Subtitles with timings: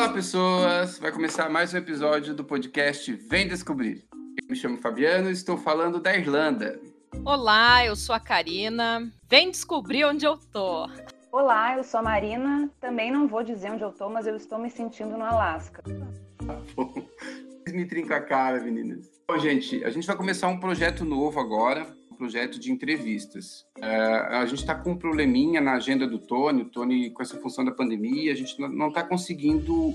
[0.00, 0.98] Olá, pessoas!
[0.98, 4.02] Vai começar mais um episódio do podcast Vem Descobrir.
[4.42, 6.80] Eu me chamo Fabiano e estou falando da Irlanda.
[7.22, 9.12] Olá, eu sou a Karina.
[9.28, 10.88] Vem descobrir onde eu tô.
[11.30, 12.70] Olá, eu sou a Marina.
[12.80, 15.82] Também não vou dizer onde eu tô, mas eu estou me sentindo no Alasca.
[17.68, 19.06] me trinca a cara, meninas.
[19.28, 21.86] Bom, gente, a gente vai começar um projeto novo agora,
[22.20, 23.64] projeto de entrevistas.
[23.78, 27.38] Uh, a gente está com um probleminha na agenda do Tony, o Tony com essa
[27.38, 29.94] função da pandemia, a gente não está conseguindo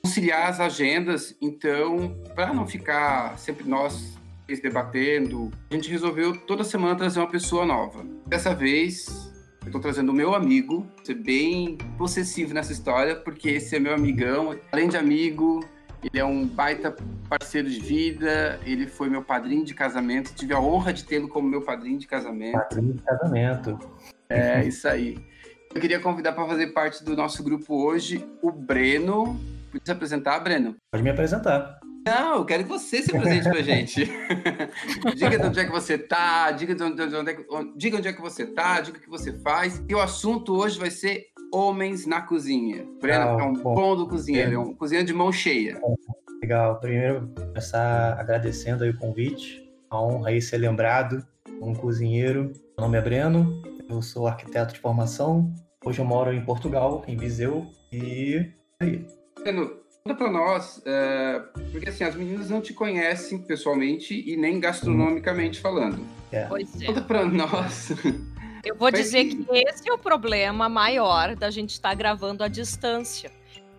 [0.00, 4.16] conciliar as agendas, então, para não ficar sempre nós
[4.62, 8.04] debatendo, a gente resolveu toda semana trazer uma pessoa nova.
[8.26, 9.32] Dessa vez,
[9.62, 13.94] eu estou trazendo o meu amigo, ser bem possessivo nessa história, porque esse é meu
[13.94, 15.64] amigão, além de amigo,
[16.02, 16.94] ele é um baita
[17.28, 21.48] parceiro de vida, ele foi meu padrinho de casamento, tive a honra de tê-lo como
[21.48, 22.58] meu padrinho de casamento.
[22.58, 23.78] Padrinho de casamento.
[24.28, 25.18] É, isso aí.
[25.74, 29.40] Eu queria convidar para fazer parte do nosso grupo hoje o Breno.
[29.70, 30.76] Pode se apresentar, Breno?
[30.90, 31.80] Pode me apresentar.
[32.04, 34.04] Não, eu quero que você se apresente pra gente.
[35.14, 37.46] diga de onde é que você tá, diga de onde, de onde é que,
[37.76, 39.82] diga onde é que você tá, diga o que você faz.
[39.88, 42.86] E o assunto hoje vai ser homens na cozinha.
[43.00, 45.80] Breno ah, é um bom, bom do cozinheiro, é um cozinheiro de mão cheia.
[46.40, 46.80] Legal.
[46.80, 49.62] Primeiro, começar agradecendo aí o convite.
[49.90, 51.24] A honra aí ser lembrado
[51.60, 52.52] um cozinheiro.
[52.76, 55.52] Meu nome é Breno, eu sou arquiteto de formação.
[55.84, 57.66] Hoje eu moro em Portugal, em Viseu.
[57.92, 59.06] E aí.
[59.40, 64.58] Breno, Conta pra nós, é, porque assim, as meninas não te conhecem pessoalmente e nem
[64.58, 66.04] gastronomicamente falando.
[66.32, 66.46] É.
[66.46, 66.86] Pois é.
[66.86, 67.92] Conta pra nós.
[68.64, 72.48] Eu vou dizer que esse é o problema maior da gente estar tá gravando à
[72.48, 73.30] distância.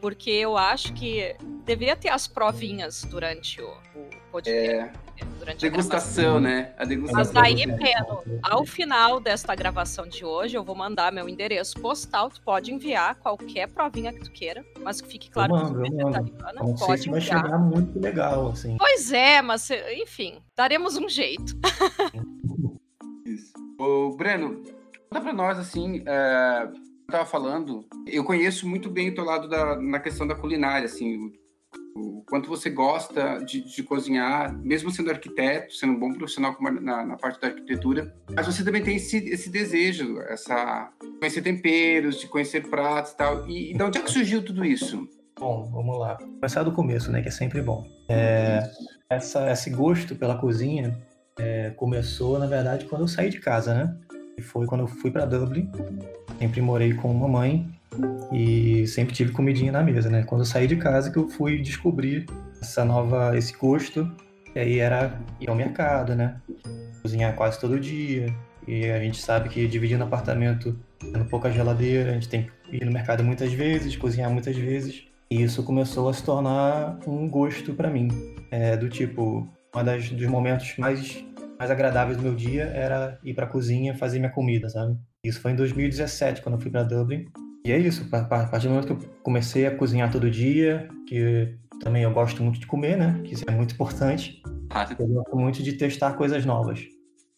[0.02, 4.70] Porque eu acho que deveria ter as provinhas durante o, o podcast.
[4.70, 4.92] É.
[5.40, 6.74] Durante degustação, né?
[6.78, 7.24] A degustação.
[7.24, 12.30] Mas daí, Pedro, ao final desta gravação de hoje, eu vou mandar meu endereço postal.
[12.30, 15.92] Tu pode enviar qualquer provinha que tu queira, mas que fique claro eu mando, que
[15.92, 16.60] tu é vegetariana.
[16.60, 18.76] Pode sei se vai chegar muito legal, assim.
[18.78, 21.56] Pois é, mas enfim, daremos um jeito.
[23.26, 23.54] Isso.
[23.80, 24.64] Ô, Breno,
[25.14, 29.48] conta pra nós, assim, é, eu tava falando, eu conheço muito bem o teu lado
[29.48, 31.32] da, na questão da culinária, assim,
[31.96, 37.06] o quanto você gosta de, de, cozinhar, mesmo sendo arquiteto, sendo um bom profissional na,
[37.06, 42.28] na, parte da arquitetura, mas você também tem esse, esse desejo, essa conhecer temperos, de
[42.28, 43.48] conhecer pratos e tal.
[43.48, 45.08] E, e de onde é que surgiu tudo isso?
[45.40, 46.18] Bom, vamos lá.
[46.18, 47.86] Começar do começo, né, que é sempre bom.
[48.10, 48.64] É,
[49.08, 51.00] essa, esse gosto pela cozinha
[51.38, 53.96] é, começou, na verdade, quando eu saí de casa, né?
[54.38, 55.70] E foi quando eu fui para Dublin.
[56.40, 57.70] Sempre morei com mamãe
[58.32, 60.24] e sempre tive comidinha na mesa, né?
[60.24, 62.26] Quando eu saí de casa que eu fui descobrir
[62.62, 64.10] essa nova, esse gosto,
[64.56, 66.36] e aí era ir ao mercado, né?
[67.02, 68.34] Cozinhar quase todo dia.
[68.68, 72.86] E a gente sabe que dividindo apartamento, tendo pouca geladeira, a gente tem que ir
[72.86, 75.04] no mercado muitas vezes, cozinhar muitas vezes.
[75.30, 78.08] E isso começou a se tornar um gosto para mim.
[78.52, 81.26] É, do tipo, um dos momentos mais,
[81.58, 84.98] mais agradáveis do meu dia era ir para a cozinha fazer minha comida, sabe?
[85.24, 87.26] Isso foi em 2017, quando eu fui para Dublin.
[87.66, 91.56] E é isso, a partir do momento que eu comecei a cozinhar todo dia, que
[91.82, 93.22] também eu gosto muito de comer, né?
[93.24, 94.42] Que isso é muito importante.
[95.00, 96.82] Eu gosto muito de testar coisas novas.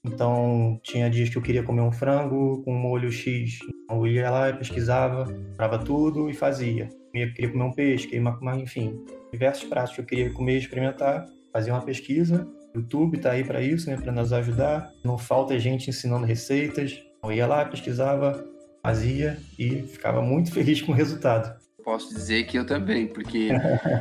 [0.03, 3.59] Então, tinha dias que eu queria comer um frango com molho X.
[3.83, 6.89] Então, eu ia lá, pesquisava, comprava tudo e fazia.
[7.13, 8.99] Eu queria comer um peixe, queria, enfim,
[9.31, 11.25] diversos pratos que eu queria comer e experimentar.
[11.51, 12.47] Fazia uma pesquisa.
[12.75, 13.97] YouTube tá aí para isso, né?
[13.97, 14.91] Para nos ajudar.
[15.03, 17.01] Não falta gente ensinando receitas.
[17.23, 18.45] Eu ia lá, pesquisava,
[18.83, 21.64] fazia e ficava muito feliz com o resultado.
[21.85, 23.49] Posso dizer que eu também, porque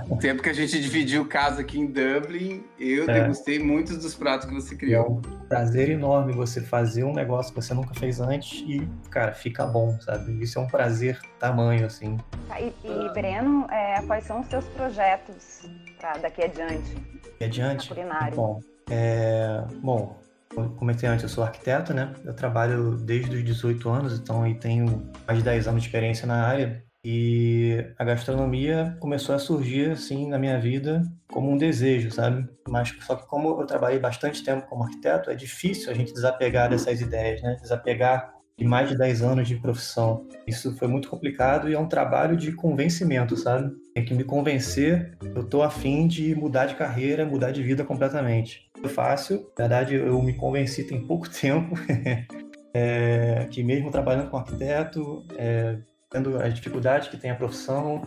[0.09, 3.21] o tempo que a gente dividiu casa aqui em Dublin, eu é.
[3.21, 5.05] degustei muitos dos pratos que você criou.
[5.05, 9.35] É um prazer enorme você fazer um negócio que você nunca fez antes e, cara,
[9.35, 10.43] fica bom, sabe?
[10.43, 12.17] Isso é um prazer tamanho, assim.
[12.49, 15.69] Tá, e, e Breno, é, quais são os seus projetos
[15.99, 16.95] para daqui adiante?
[17.23, 17.89] Daqui adiante?
[17.89, 18.35] Culinário.
[18.35, 20.19] Bom, é, bom,
[20.55, 22.15] como comentei antes, eu sou arquiteto, né?
[22.25, 26.27] Eu trabalho desde os 18 anos, então aí tenho mais de 10 anos de experiência
[26.27, 26.83] na área.
[27.05, 32.49] E a gastronomia começou a surgir assim na minha vida como um desejo, sabe?
[32.67, 36.71] Mas só que como eu trabalhei bastante tempo como arquiteto, é difícil a gente desapegar
[36.71, 37.59] dessas ideias, né?
[37.61, 40.27] Desapegar de mais de 10 anos de profissão.
[40.47, 43.71] Isso foi muito complicado e é um trabalho de convencimento, sabe?
[43.95, 48.71] Tem que me convencer, eu tô afim de mudar de carreira, mudar de vida completamente.
[48.81, 51.75] Foi fácil, na verdade eu me convenci tem pouco tempo,
[52.73, 55.79] é, que mesmo trabalhando com arquiteto, é,
[56.15, 58.03] tendo as dificuldades que tem a profissão,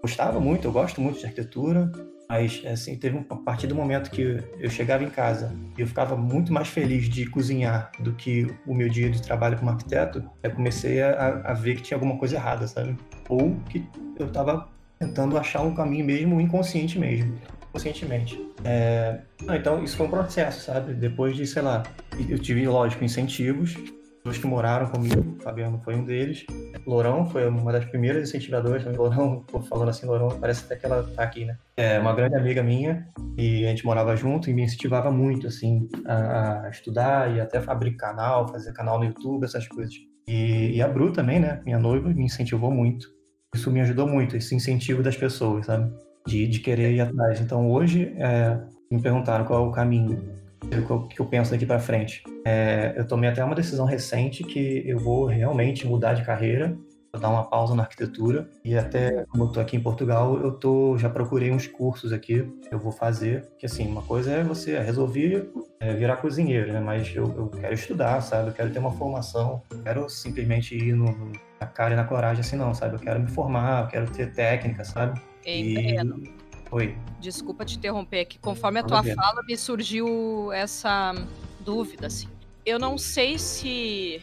[0.00, 1.92] gostava muito, eu gosto muito de arquitetura,
[2.26, 6.16] mas, assim, teve a partir do momento que eu chegava em casa e eu ficava
[6.16, 10.50] muito mais feliz de cozinhar do que o meu dia de trabalho como arquiteto, eu
[10.52, 12.96] comecei a, a ver que tinha alguma coisa errada, sabe?
[13.28, 13.86] Ou que
[14.18, 14.66] eu estava
[14.98, 17.38] tentando achar um caminho mesmo inconsciente mesmo,
[17.72, 18.40] conscientemente.
[18.64, 19.20] É...
[19.42, 20.94] então, isso foi um processo, sabe?
[20.94, 21.82] Depois de, sei lá,
[22.26, 23.76] eu tive, lógico, incentivos,
[24.22, 26.44] pessoas que moraram comigo, Fabiano foi um deles.
[26.86, 28.98] Lourão foi uma das primeiras incentivadoras também.
[28.98, 31.56] Lourão, falando assim, Lourão, parece até que ela tá aqui, né?
[31.76, 33.06] É uma grande amiga minha
[33.36, 37.60] e a gente morava junto e me incentivava muito, assim, a, a estudar e até
[37.60, 39.94] fabricar canal, fazer canal no YouTube, essas coisas.
[40.26, 41.60] E, e, a Bru também, né?
[41.64, 43.06] Minha noiva me incentivou muito.
[43.54, 45.92] Isso me ajudou muito, esse incentivo das pessoas, sabe?
[46.26, 47.40] De, de querer ir atrás.
[47.40, 48.58] Então hoje, é,
[48.90, 50.29] me perguntaram qual é o caminho
[50.88, 52.22] o que eu penso daqui para frente.
[52.44, 56.76] É, eu tomei até uma decisão recente que eu vou realmente mudar de carreira,
[57.12, 60.52] vou dar uma pausa na arquitetura e até como eu tô aqui em Portugal, eu
[60.52, 64.78] tô já procurei uns cursos aqui, eu vou fazer, que assim, uma coisa é você
[64.78, 66.80] resolver é, virar cozinheiro, né?
[66.80, 68.50] Mas eu, eu, quero estudar, sabe?
[68.50, 72.04] Eu quero ter uma formação, eu quero simplesmente ir no, no, na cara e na
[72.04, 72.96] coragem assim não, sabe?
[72.96, 75.20] Eu quero me formar, eu quero ter técnica, sabe?
[75.44, 76.22] Entendo.
[76.22, 76.39] E
[76.72, 76.96] Oi.
[77.18, 81.12] Desculpa te interromper, que conforme a tua fala me surgiu essa
[81.60, 82.28] dúvida, assim.
[82.64, 84.22] Eu não sei se,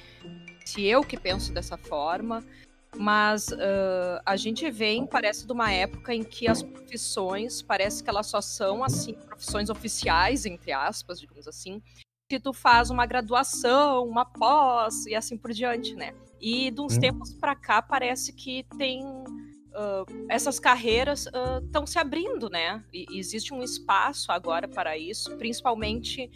[0.66, 2.44] se eu que penso dessa forma,
[2.96, 8.10] mas uh, a gente vem, parece, de uma época em que as profissões, parece que
[8.10, 11.82] elas só são, assim, profissões oficiais, entre aspas, digamos assim,
[12.30, 16.14] que tu faz uma graduação, uma pós e assim por diante, né?
[16.40, 17.00] E de uns hum.
[17.00, 19.04] tempos para cá parece que tem
[19.74, 21.28] uh, essas carreiras
[21.64, 22.84] estão uh, se abrindo, né?
[22.94, 26.30] E, existe um espaço agora para isso, principalmente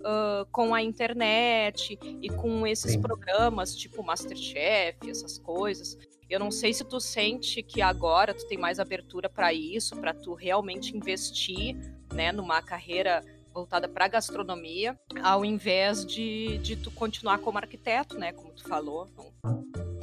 [0.00, 3.00] uh, com a internet e com esses Sim.
[3.00, 5.96] programas tipo Masterchef, essas coisas.
[6.28, 10.12] Eu não sei se tu sente que agora tu tem mais abertura para isso, para
[10.12, 11.74] tu realmente investir,
[12.12, 18.32] né, numa carreira voltada para gastronomia, ao invés de, de tu continuar como arquiteto, né,
[18.32, 19.08] como tu falou.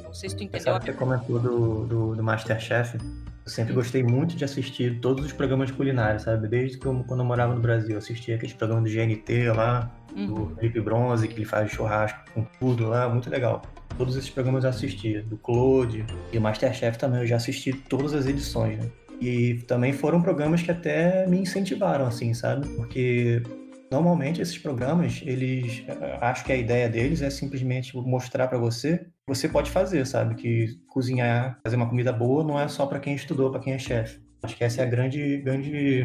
[0.06, 0.64] Não sei se tu entendeu.
[0.64, 2.96] Sabe que você comentou do, do, do Masterchef?
[2.96, 6.48] Eu sempre gostei muito de assistir todos os programas culinários, sabe?
[6.48, 9.90] Desde que eu, quando eu morava no Brasil, eu assistia aqueles programas do GNT lá,
[10.16, 10.26] uhum.
[10.26, 13.62] do Felipe Bronze, que ele faz churrasco com tudo lá, muito legal.
[13.96, 18.14] Todos esses programas eu assistia, do Claude e o Masterchef também, eu já assisti todas
[18.14, 18.90] as edições, né?
[19.20, 22.68] E também foram programas que até me incentivaram, assim, sabe?
[22.70, 23.42] Porque
[23.90, 25.84] Normalmente esses programas, eles,
[26.20, 30.36] acho que a ideia deles é simplesmente mostrar para você você pode fazer, sabe?
[30.36, 33.78] Que cozinhar, fazer uma comida boa não é só para quem estudou, para quem é
[33.78, 34.20] chefe.
[34.42, 36.04] Acho que essa é a grande, grande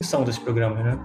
[0.00, 0.98] missão desses programas, né?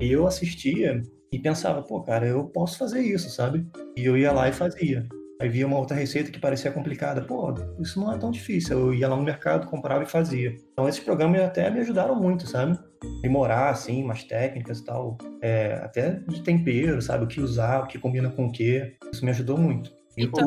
[0.00, 3.66] E eu assistia e pensava, pô, cara, eu posso fazer isso, sabe?
[3.94, 5.06] E eu ia lá e fazia.
[5.38, 7.20] Aí via uma outra receita que parecia complicada.
[7.20, 8.78] Pô, isso não é tão difícil.
[8.78, 10.56] Eu ia lá no mercado, comprava e fazia.
[10.72, 12.78] Então esses programas até me ajudaram muito, sabe?
[13.18, 15.18] Aprimorar, assim, umas técnicas e tal.
[15.40, 17.24] É, até de tempero, sabe?
[17.24, 18.96] O que usar, o que combina com o quê.
[19.12, 19.90] Isso me ajudou muito.
[20.16, 20.46] Então,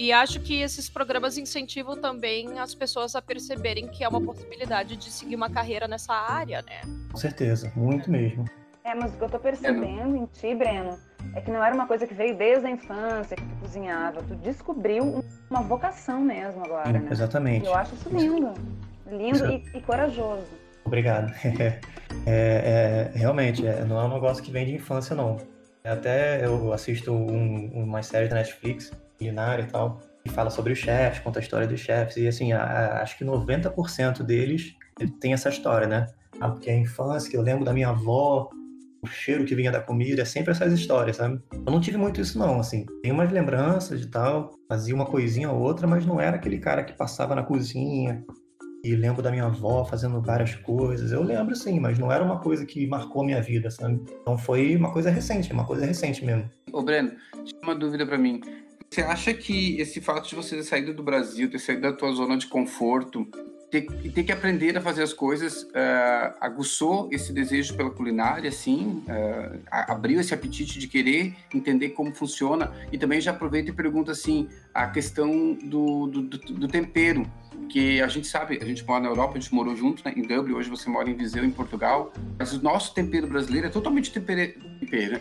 [0.00, 4.96] e acho que esses programas incentivam também as pessoas a perceberem que é uma possibilidade
[4.96, 6.80] de seguir uma carreira nessa área, né?
[7.12, 8.46] Com certeza, muito mesmo.
[8.82, 10.98] É, mas o que eu tô percebendo em ti, Breno,
[11.34, 14.22] é que não era uma coisa que veio desde a infância, que tu cozinhava.
[14.22, 17.08] Tu descobriu uma vocação mesmo agora, Sim, né?
[17.10, 17.64] Exatamente.
[17.64, 18.54] E eu acho isso lindo.
[19.06, 20.46] Lindo e, e, corajoso.
[20.90, 21.32] Obrigado.
[22.26, 25.38] É, é, realmente, é, não é um negócio que vem de infância, não.
[25.82, 30.78] Até eu assisto um, uma série da Netflix, culinária e tal, que fala sobre os
[30.80, 34.74] chefes, conta a história dos chefes, e assim, a, a, acho que 90% deles
[35.20, 36.08] tem essa história, né?
[36.40, 38.50] Ah, porque é a infância, que eu lembro da minha avó,
[39.00, 41.40] o cheiro que vinha da comida, é sempre essas histórias, sabe?
[41.52, 42.84] Eu não tive muito isso não, assim.
[43.02, 46.82] Tem umas lembranças e tal, fazia uma coisinha ou outra, mas não era aquele cara
[46.82, 48.22] que passava na cozinha
[48.82, 51.12] e lembro da minha avó fazendo várias coisas.
[51.12, 54.00] Eu lembro sim, mas não era uma coisa que marcou minha vida, sabe?
[54.22, 56.50] Então foi uma coisa recente, uma coisa recente mesmo.
[56.72, 57.12] Ô Breno,
[57.62, 58.40] uma dúvida para mim.
[58.90, 62.12] Você acha que esse fato de você ter saído do Brasil, ter saído da tua
[62.12, 63.26] zona de conforto,
[63.70, 65.62] ter, ter que aprender a fazer as coisas.
[65.62, 72.12] Uh, aguçou esse desejo pela culinária, assim, uh, abriu esse apetite de querer entender como
[72.14, 72.72] funciona.
[72.90, 77.26] E também já aproveita e pergunta assim a questão do, do, do, do tempero
[77.68, 80.22] que a gente sabe, a gente mora na Europa, a gente morou junto né, em
[80.22, 84.10] Dublin, hoje você mora em Viseu, em Portugal, mas o nosso tempero brasileiro é totalmente
[84.12, 84.54] tempero,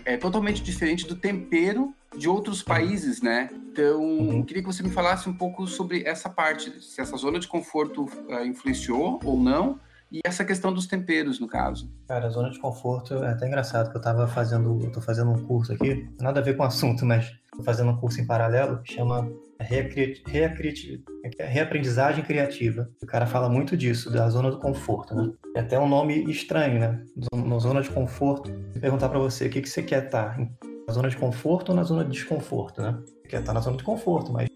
[0.03, 3.49] é totalmente diferente do tempero de outros países, né?
[3.53, 4.43] Então, uhum.
[4.43, 8.05] queria que você me falasse um pouco sobre essa parte, se essa zona de conforto
[8.05, 9.79] uh, influenciou ou não,
[10.11, 11.91] e essa questão dos temperos, no caso.
[12.07, 15.29] Cara, a zona de conforto é até engraçado, que eu tava fazendo, eu tô fazendo
[15.31, 18.25] um curso aqui, nada a ver com o assunto, mas tô fazendo um curso em
[18.25, 20.21] paralelo que chama reacri...
[20.25, 21.03] Reacri...
[21.39, 22.89] reaprendizagem criativa.
[23.03, 25.31] O cara fala muito disso, da zona do conforto, né?
[25.55, 27.03] É até um nome estranho, né?
[27.33, 28.51] Na zona de conforto.
[28.79, 30.68] Perguntar para você o que, que você quer estar, tá?
[30.89, 32.97] Zona de conforto ou na zona de desconforto, né?
[33.27, 34.47] Quer estar na zona de conforto, mas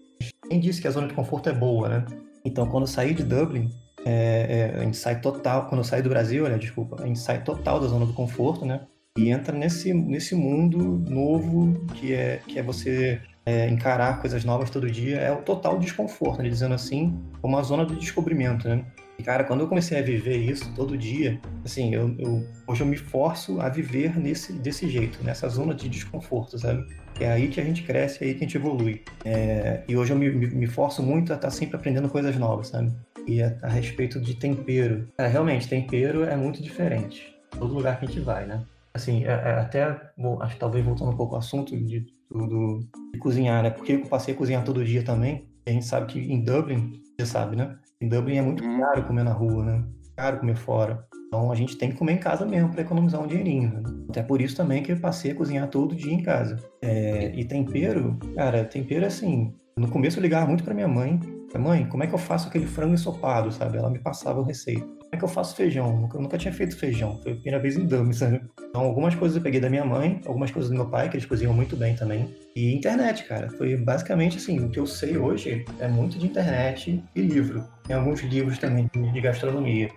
[0.48, 2.04] quem disse que a zona de conforto é boa, né?
[2.44, 3.70] Então, quando eu saí de Dublin,
[4.04, 7.18] é, é, a gente sai total, quando eu saio do Brasil, olha, desculpa, a gente
[7.18, 8.82] sai total da zona do conforto, né?
[9.16, 14.70] E entra nesse, nesse mundo novo que é, que é você é, encarar coisas novas
[14.70, 16.48] todo dia, é o total desconforto, né?
[16.48, 18.84] dizendo assim, uma zona de descobrimento, né?
[19.18, 22.86] E, cara, quando eu comecei a viver isso todo dia, assim, eu, eu, hoje eu
[22.86, 26.84] me forço a viver nesse, desse jeito, nessa zona de desconforto, sabe?
[27.20, 29.02] É aí que a gente cresce, é aí que a gente evolui.
[29.24, 32.68] É, e hoje eu me, me, me, forço muito a estar sempre aprendendo coisas novas,
[32.68, 32.92] sabe?
[33.26, 35.08] E a, a respeito de tempero.
[35.18, 37.34] É, realmente, tempero é muito diferente.
[37.50, 38.64] Todo lugar que a gente vai, né?
[38.92, 42.80] Assim, é, é até, bom, acho que talvez voltando um pouco ao assunto de, do,
[43.12, 43.70] de cozinhar, né?
[43.70, 45.48] Porque eu passei a cozinhar todo dia também.
[45.66, 47.76] a gente sabe que em Dublin, você sabe, né?
[48.00, 48.80] Em Dublin é muito uhum.
[48.80, 49.84] caro comer na rua, né?
[50.16, 51.06] Caro comer fora.
[51.28, 53.72] Então a gente tem que comer em casa mesmo para economizar um dinheirinho.
[53.72, 53.82] Né?
[54.08, 56.56] Até por isso também que eu passei a cozinhar todo dia em casa.
[56.82, 59.52] É, e tempero, cara, tempero assim.
[59.76, 61.18] No começo eu ligava muito para minha mãe.
[61.58, 63.78] Mãe, como é que eu faço aquele frango ensopado, sabe?
[63.78, 66.08] Ela me passava a receita é que eu faço feijão?
[66.12, 67.18] Eu nunca tinha feito feijão.
[67.22, 68.40] Foi a primeira vez em Dublin, sabe?
[68.68, 71.26] Então, algumas coisas eu peguei da minha mãe, algumas coisas do meu pai, que eles
[71.26, 72.34] cozinham muito bem também.
[72.54, 73.48] E internet, cara.
[73.50, 77.66] Foi basicamente assim, o que eu sei hoje é muito de internet e livro.
[77.86, 79.90] Tem alguns livros também de gastronomia.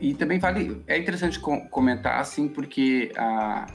[0.00, 3.66] E também vale, é interessante comentar, assim, porque a,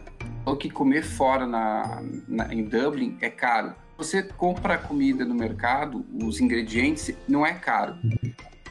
[0.45, 3.73] o que comer fora na, na, em Dublin é caro.
[3.97, 7.95] Você compra comida no mercado, os ingredientes, não é caro.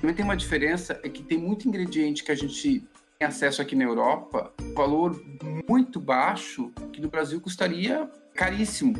[0.05, 2.87] Também tem uma diferença, é que tem muito ingrediente que a gente
[3.19, 5.19] tem acesso aqui na Europa, valor
[5.67, 8.93] muito baixo, que no Brasil custaria caríssimo.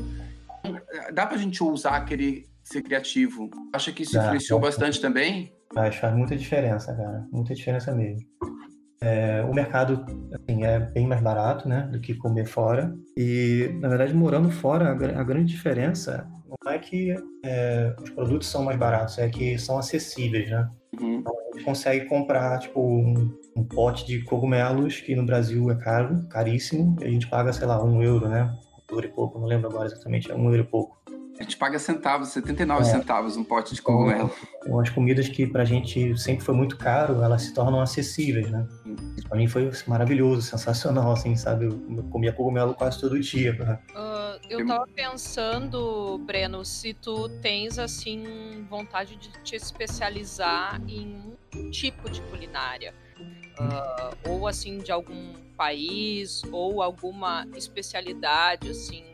[1.13, 3.51] Dá pra gente ousar querer ser criativo?
[3.71, 5.53] Acha que isso influenciou bastante também?
[5.77, 7.29] Acho faz muita diferença, cara.
[7.31, 8.27] Muita diferença mesmo.
[9.03, 12.97] É, o mercado assim, é bem mais barato né, do que comer fora.
[13.15, 16.27] E, na verdade, morando fora, a, a grande diferença
[16.65, 20.67] não é que é, os produtos são mais baratos, é que são acessíveis, né?
[21.01, 21.19] Uhum.
[21.19, 25.75] Então, a gente consegue comprar, tipo, um, um, pote de cogumelos, que no Brasil é
[25.77, 28.55] caro, caríssimo, e a gente paga, sei lá, um euro, né?
[28.91, 31.05] Um euro e pouco, não lembro agora exatamente, é um euro e pouco.
[31.39, 32.85] A gente paga centavos, 79 é.
[32.85, 34.31] centavos um pote de cogumelo.
[34.59, 38.65] Então, as comidas que pra gente sempre foi muito caro, elas se tornam acessíveis, né?
[39.17, 41.65] Isso pra mim foi maravilhoso, sensacional, assim, sabe?
[41.67, 43.53] Eu comia cogumelo quase todo dia.
[43.53, 44.14] Uh,
[44.49, 52.11] eu tava pensando, Breno, se tu tens, assim, vontade de te especializar em um tipo
[52.11, 52.95] de culinária.
[53.55, 59.05] Uh, ou assim de algum país ou alguma especialidade assim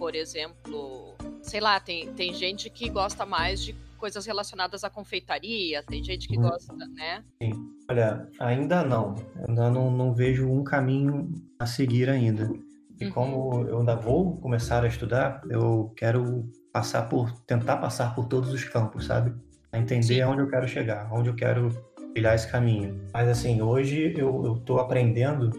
[0.00, 1.14] por exemplo
[1.44, 6.26] sei lá, tem, tem gente que gosta mais de coisas relacionadas à confeitaria, tem gente
[6.26, 6.42] que hum.
[6.42, 7.22] gosta, né?
[7.42, 7.52] Sim.
[7.88, 9.14] Olha, ainda não.
[9.46, 12.50] Ainda não, não vejo um caminho a seguir ainda.
[13.00, 13.12] E uhum.
[13.12, 18.52] como eu ainda vou começar a estudar, eu quero passar por tentar passar por todos
[18.52, 19.34] os campos, sabe?
[19.72, 20.20] A entender Sim.
[20.22, 21.70] aonde eu quero chegar, onde eu quero
[22.12, 23.00] trilhar esse caminho.
[23.12, 25.50] Mas assim, hoje eu estou aprendendo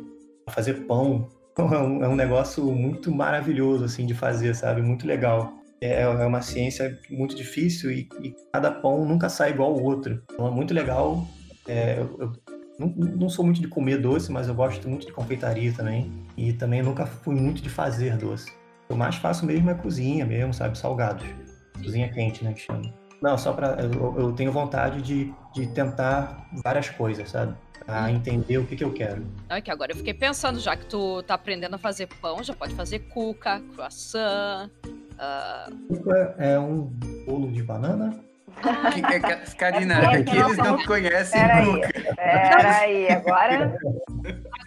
[0.48, 1.28] a fazer pão.
[1.58, 4.82] É um, é um negócio muito maravilhoso assim de fazer, sabe?
[4.82, 5.54] Muito legal.
[5.80, 10.22] É, é uma ciência muito difícil e, e, cada pão nunca sai igual ao outro.
[10.34, 11.26] Então é muito legal.
[11.66, 15.14] É, eu, eu não, não, sou muito de comer doce, mas eu gosto muito de
[15.14, 16.12] confeitaria também.
[16.38, 18.50] E também nunca fui muito de fazer doce.
[18.50, 20.78] O que eu mais faço mesmo é cozinha mesmo, sabe?
[20.78, 21.26] Salgados.
[21.84, 22.54] Cozinha quente, né?
[22.54, 22.82] Que chama.
[23.22, 27.56] Não, só para eu, eu, tenho vontade de, de tentar várias coisas, sabe?
[27.86, 29.26] Pra entender o que, que eu quero.
[29.50, 32.44] Não, é que agora eu fiquei pensando, já que tu tá aprendendo a fazer pão,
[32.44, 34.70] já pode fazer cuca, croissant,
[35.16, 36.36] Uh...
[36.38, 36.92] É um
[37.26, 38.20] bolo de banana?
[38.94, 39.20] Que, é,
[39.58, 41.88] Karina, é que eles não conhecem pera nunca.
[42.18, 43.78] Aí, peraí, agora.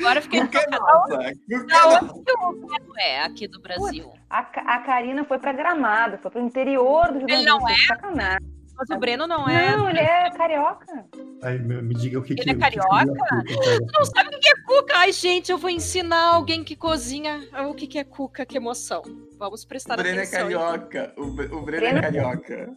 [0.00, 1.32] Agora fiquei Cuca é nossa.
[1.56, 4.12] Cuca é, é aqui do Brasil.
[4.30, 7.74] A, a Karina foi pra Gramado, foi pro interior do Rio Ele não é?
[7.86, 8.57] Sacanagem.
[8.78, 9.76] Mas o Breno não é.
[9.76, 11.04] Não, ele é carioca.
[11.42, 13.06] Aí, me diga o que ele que é carioca?
[13.44, 14.94] Que não sabe o que é cuca?
[14.96, 19.02] Ai, gente, eu vou ensinar alguém que cozinha o que é cuca, que emoção.
[19.36, 20.38] Vamos prestar o Breno é atenção.
[20.38, 21.12] É carioca.
[21.16, 21.22] O,
[21.56, 22.76] o Breno, é Breno é carioca.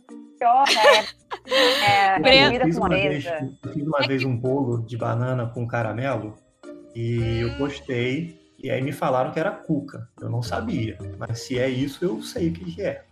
[1.46, 2.56] É, é, Breno.
[2.56, 6.36] Eu fiz uma, vez, eu fiz uma vez um bolo de banana com caramelo
[6.96, 10.08] e eu postei e aí me falaram que era cuca.
[10.20, 10.98] Eu não sabia.
[11.18, 13.04] Mas se é isso, eu sei o que é.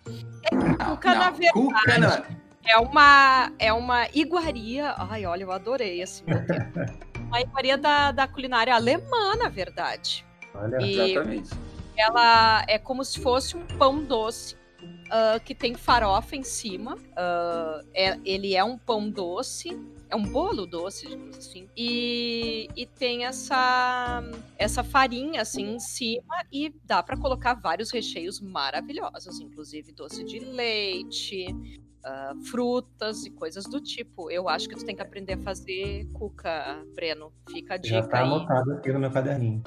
[0.44, 1.54] É cuca, não, na verdade.
[1.54, 2.49] Cuca não.
[2.66, 4.94] É uma, é uma iguaria.
[4.98, 6.24] Ai, olha, eu adorei assim.
[7.28, 10.26] uma iguaria da, da culinária alemã, na verdade.
[10.54, 11.50] Olha, e exatamente.
[11.98, 14.58] Ela é como se fosse um pão doce.
[15.10, 16.96] Uh, que tem farofa em cima.
[16.96, 19.70] Uh, é, ele é um pão doce.
[20.08, 21.68] É um bolo doce, digamos assim.
[21.76, 24.24] E, e tem essa,
[24.58, 26.44] essa farinha assim em cima.
[26.52, 31.48] E dá para colocar vários recheios maravilhosos, inclusive doce de leite,
[32.10, 34.30] uh, frutas e coisas do tipo.
[34.32, 37.32] Eu acho que tu tem que aprender a fazer cuca, Breno.
[37.52, 38.26] Fica a dica Já tá aí.
[38.26, 39.62] anotado aqui no meu caderninho.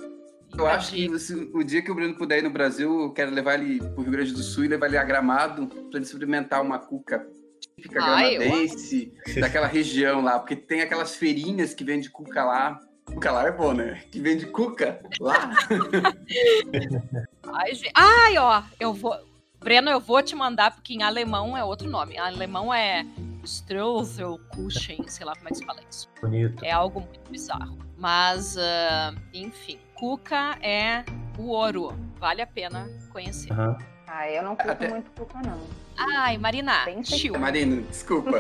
[0.57, 3.31] Eu acho que se, o dia que o Bruno puder ir no Brasil, eu quero
[3.31, 6.61] levar ele pro Rio Grande do Sul e levar ele a Gramado para ele experimentar
[6.61, 7.27] uma cuca
[7.75, 12.79] típica Ah, eu gramadense, daquela região lá, porque tem aquelas feirinhas que vende cuca lá.
[13.07, 14.03] Cuca lá é bom, né?
[14.11, 15.51] Que vende cuca lá.
[17.55, 19.17] Ai, gente- Ai, ó, eu vou.
[19.63, 22.15] Breno, eu vou te mandar, porque em alemão é outro nome.
[22.15, 23.07] Em alemão é
[23.45, 26.09] Streuselkuchen, sei lá como é que se fala isso.
[26.21, 26.65] Bonito.
[26.65, 27.79] É algo muito bizarro.
[27.97, 31.05] Mas, ah, enfim, cuca é
[31.39, 31.97] o ouro.
[32.19, 33.53] Vale a pena conhecer.
[33.53, 33.79] Aham.
[34.07, 35.61] Ah, eu não curto Até- muito cuca, não.
[35.97, 37.39] Ai, Marina, chill.
[37.39, 38.39] Marina, desculpa.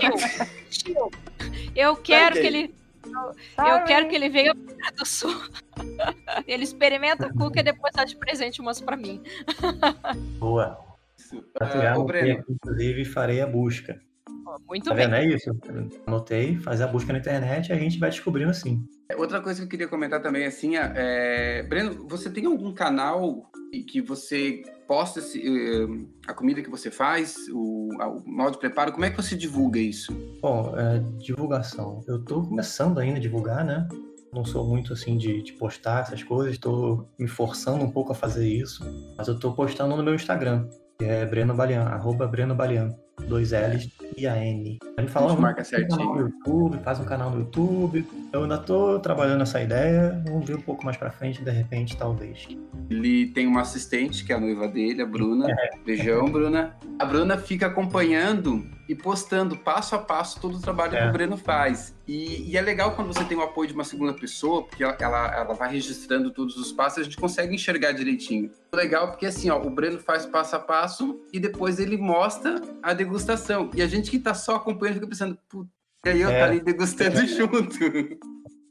[0.70, 1.10] Chill.
[1.74, 2.74] Eu quero que ele.
[3.04, 3.84] Eu Sorry.
[3.86, 5.34] quero que ele venha do Sul.
[6.46, 9.22] ele experimenta a cuca e depois dá de presente umas pra mim.
[10.38, 10.91] Boa.
[11.24, 11.42] Isso.
[11.54, 14.00] Pra Ah, anotei Breno, inclusive, farei a busca.
[14.68, 15.04] Muito Tá bem.
[15.08, 15.14] vendo?
[15.16, 15.50] É isso.
[16.06, 18.84] Anotei, fazer a busca na internet e a gente vai descobrindo assim.
[19.16, 21.62] outra coisa que eu queria comentar também, assim, é...
[21.64, 25.86] Breno, você tem algum canal que- que você posta esse, eh,
[26.26, 28.90] a comida que você faz, o, o modo de preparo?
[28.92, 30.12] Como é que você divulga isso?
[30.40, 32.02] Bom, é, divulgação.
[32.08, 33.86] Eu tô começando ainda a divulgar, né?
[34.32, 38.14] Não sou muito assim de, de postar essas coisas, tô me forçando um pouco a
[38.14, 38.82] fazer isso.
[39.16, 40.66] Mas eu tô postando no meu Instagram,
[41.04, 42.94] é Breno Balian, arroba Breno Balian.
[43.26, 44.78] Dois L's e a N.
[44.96, 46.34] Aí me A falaram, gente marca faz um canal no certinho.
[46.46, 48.06] YouTube, faz um canal no YouTube.
[48.32, 51.96] Eu ainda tô trabalhando nessa ideia, vamos ver um pouco mais pra frente, de repente,
[51.96, 52.48] talvez.
[52.90, 55.46] Ele tem uma assistente, que é a noiva dele, a Bruna.
[55.84, 56.74] Beijão, Bruna.
[56.98, 61.02] A Bruna fica acompanhando e postando passo a passo todo o trabalho É.
[61.02, 61.94] que o Breno faz.
[62.06, 64.96] E, e é legal quando você tem o apoio de uma segunda pessoa, porque ela,
[65.00, 68.50] ela, ela vai registrando todos os passos a gente consegue enxergar direitinho.
[68.74, 72.92] Legal porque assim, ó, o Breno faz passo a passo e depois ele mostra a
[73.04, 73.70] degustação.
[73.74, 75.70] E a gente que tá só acompanhando fica pensando, puta,
[76.06, 76.38] e aí eu É.
[76.38, 77.78] tá ali degustando junto.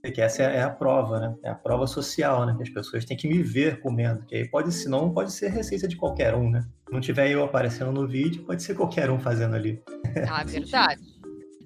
[0.03, 1.36] É que essa é é a prova, né?
[1.43, 2.56] É a prova social, né?
[2.58, 4.25] Que as pessoas têm que me ver comendo.
[4.25, 6.62] Que aí pode, senão pode ser receita de qualquer um, né?
[6.88, 9.79] Se não tiver eu aparecendo no vídeo, pode ser qualquer um fazendo ali.
[10.27, 11.01] Ah, verdade.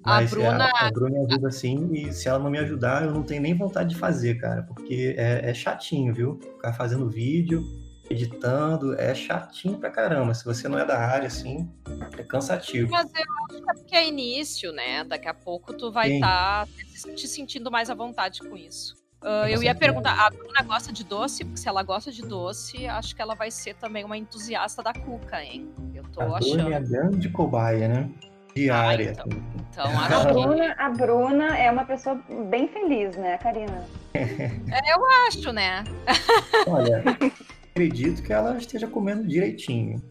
[0.04, 0.64] A Mas é, Bruna.
[0.66, 3.42] a, a Bruna me ajuda sim, e se ela não me ajudar, eu não tenho
[3.42, 6.38] nem vontade de fazer, cara, porque é, é chatinho, viu?
[6.38, 7.64] Ficar fazendo vídeo,
[8.10, 10.34] editando, é chatinho pra caramba.
[10.34, 11.68] Se você não é da área, assim,
[12.16, 12.90] é cansativo.
[12.90, 15.04] Mas eu acho que é porque é início, né?
[15.04, 16.66] Daqui a pouco tu vai estar
[17.14, 18.94] te sentindo mais à vontade com isso.
[19.22, 21.44] Ah, Com eu ia perguntar, a Bruna gosta de doce?
[21.44, 24.92] Porque se ela gosta de doce, acho que ela vai ser também uma entusiasta da
[24.92, 25.70] cuca, hein?
[25.94, 26.52] Eu tô A achando.
[26.58, 28.10] Bruna é a grande cobaia, né?
[28.54, 29.10] Diária.
[29.12, 29.26] então.
[29.30, 29.42] assim.
[29.70, 33.84] Então, A acho que Bruna, a Bruna é uma pessoa bem feliz, né, Karina?
[35.28, 35.84] acho, né?
[36.66, 37.02] Olha,
[37.76, 40.02] acredito que ela esteja comendo direitinho.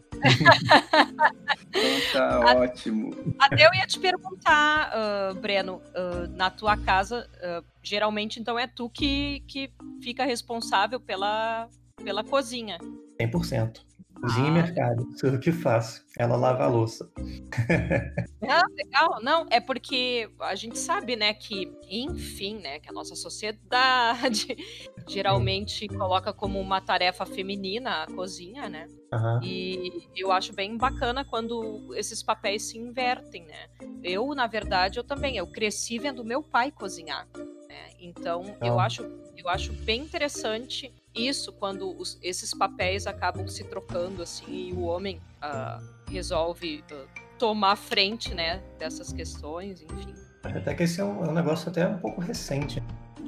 [1.68, 3.10] Então tá ótimo.
[3.40, 8.68] Até eu ia te perguntar, ah, Breno, ah, na tua casa, ah, geralmente então é
[8.68, 11.68] tu que, que fica responsável pela,
[12.04, 12.78] pela cozinha.
[13.20, 13.85] 100%.
[14.20, 14.48] Cozinha Ah.
[14.48, 15.06] e mercado.
[15.14, 16.04] Isso é o que faço.
[16.18, 17.08] Ela lava a louça.
[18.48, 19.18] Ah, legal.
[19.22, 24.46] Não, é porque a gente sabe, né, que, enfim, né, que a nossa sociedade
[25.08, 28.86] geralmente coloca como uma tarefa feminina a cozinha, né?
[29.12, 29.40] Aham.
[29.42, 33.68] E eu acho bem bacana quando esses papéis se invertem, né?
[34.04, 37.26] Eu, na verdade, eu também, eu cresci vendo meu pai cozinhar,
[37.68, 37.90] né?
[37.98, 38.84] Então, eu Ah.
[38.84, 39.02] acho,
[39.36, 44.82] eu acho bem interessante isso quando os- esses papéis acabam se trocando assim e o
[44.82, 47.04] homem ah, resolve ah,
[47.38, 50.14] tomar frente, né, dessas questões, enfim.
[50.42, 52.82] Até que esse é um, é um negócio até um pouco recente.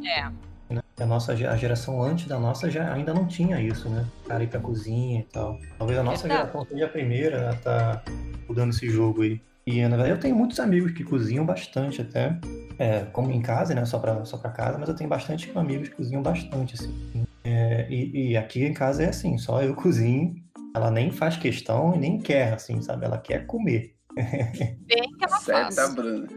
[0.07, 0.31] É,
[0.72, 0.81] Né?
[1.01, 4.07] A nossa a geração antes da nossa já ainda não tinha isso, né?
[4.24, 5.59] O cara ir pra cozinha e tal.
[5.79, 6.42] Talvez a nossa Verdade.
[6.53, 8.03] geração seja a primeira a tá
[8.48, 9.40] mudando esse jogo aí.
[9.66, 12.38] E na verdade eu tenho muitos amigos que cozinham bastante até.
[12.79, 13.85] É, como em casa, né?
[13.85, 17.24] Só pra, só pra casa, mas eu tenho bastante amigos que cozinham bastante, assim.
[17.50, 20.34] É, e, e aqui em casa é assim, só eu cozinho.
[20.76, 23.06] Ela nem faz questão e nem quer, assim, sabe?
[23.06, 23.96] Ela quer comer.
[24.87, 25.74] bem que ela faz.
[25.74, 26.28] Certa, Bruna.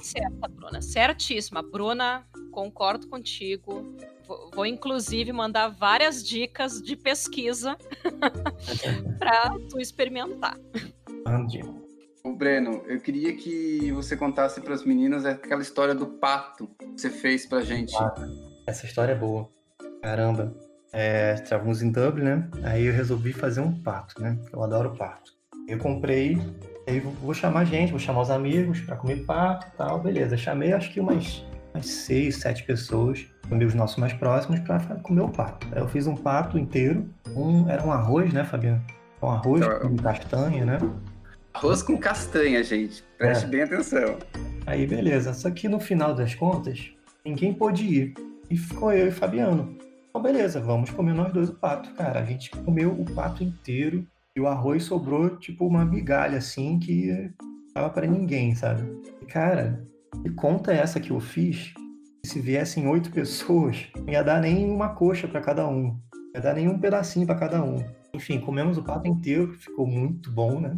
[0.00, 0.80] Certa, Bruna.
[0.80, 1.60] Certíssima.
[1.60, 3.96] Bruna, concordo contigo.
[4.28, 7.76] Vou, vou, inclusive mandar várias dicas de pesquisa
[9.18, 10.56] para tu experimentar.
[11.26, 11.62] Ande.
[12.22, 17.00] Ô, Breno, eu queria que você contasse para as meninas aquela história do pato que
[17.00, 17.92] você fez pra gente.
[18.68, 19.52] Essa história é boa.
[20.04, 20.52] Caramba.
[20.92, 22.48] É, estávamos em Dublin, né?
[22.62, 24.38] Aí eu resolvi fazer um pato, né?
[24.52, 25.32] Eu adoro pato.
[25.66, 26.38] Eu comprei,
[26.86, 30.36] aí vou- chamar gente, vou chamar os amigos pra comer pato e tal, beleza.
[30.36, 31.42] Chamei acho que umas,
[31.74, 35.66] umas seis, sete pessoas, amigos nossos mais próximos, pra fa- comer o pato.
[35.72, 37.08] Aí eu fiz um pato inteiro.
[37.34, 38.82] Um, era um arroz, né, Fabiano?
[39.22, 39.80] Um arroz Tá.
[39.80, 40.78] com castanha, né?
[41.54, 43.02] Arroz com castanha, gente.
[43.16, 43.48] Preste é.
[43.48, 44.18] bem atenção.
[44.66, 45.32] Aí, beleza.
[45.32, 46.90] Só que no final das contas,
[47.24, 48.14] ninguém pôde ir.
[48.50, 49.78] E ficou eu e Fabiano.
[50.16, 51.92] Então, beleza, vamos comer nós dois o pato.
[51.94, 56.78] Cara, a gente comeu o pato inteiro e o arroz sobrou, tipo, uma migalha, assim,
[56.78, 57.32] que
[57.74, 58.88] tava para ninguém, sabe?
[59.20, 59.84] E, cara,
[60.22, 61.74] que conta é essa que eu fiz?
[62.24, 65.98] Se viessem oito pessoas, não ia dar nem uma coxa para cada um.
[66.14, 67.84] Não ia dar nem um pedacinho para cada um.
[68.14, 70.76] Enfim, comemos o pato inteiro, ficou muito bom, né?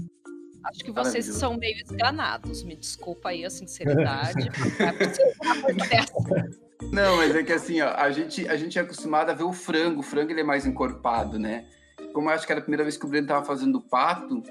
[0.64, 2.64] Acho que vocês são meio esganados.
[2.64, 4.48] Me desculpa aí a sinceridade.
[6.96, 9.52] Não, mas é que assim, ó, a gente, a gente é acostumado a ver o
[9.52, 10.00] frango.
[10.00, 11.66] O frango ele é mais encorpado, né?
[12.14, 14.42] Como eu acho que era a primeira vez que o Breno tava fazendo o pato,